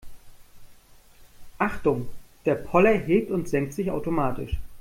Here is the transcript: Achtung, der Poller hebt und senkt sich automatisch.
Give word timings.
Achtung, 1.59 2.07
der 2.47 2.55
Poller 2.55 2.89
hebt 2.97 3.29
und 3.29 3.47
senkt 3.47 3.75
sich 3.75 3.91
automatisch. 3.91 4.57